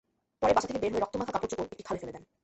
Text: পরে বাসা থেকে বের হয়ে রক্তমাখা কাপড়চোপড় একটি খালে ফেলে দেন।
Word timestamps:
পরে 0.41 0.53
বাসা 0.53 0.67
থেকে 0.67 0.81
বের 0.81 0.91
হয়ে 0.93 1.03
রক্তমাখা 1.03 1.33
কাপড়চোপড় 1.33 1.67
একটি 1.67 1.83
খালে 1.83 1.99
ফেলে 2.01 2.13
দেন। 2.15 2.23